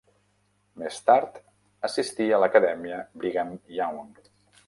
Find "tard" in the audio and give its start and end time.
1.09-1.35